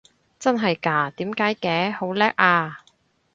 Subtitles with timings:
[0.39, 1.11] 真係嘎？
[1.11, 1.91] 點解嘅？
[1.93, 2.83] 好叻啊！